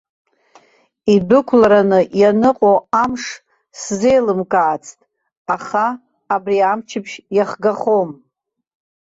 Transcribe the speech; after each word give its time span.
Идәықәлараны 1.13 1.99
ианыҟоу 2.21 2.77
амш 3.03 3.23
сзеилымкаацт, 3.79 4.99
аха 5.55 5.85
абри 6.35 6.57
амчыбжь 6.71 7.15
иахгахом. 7.35 8.09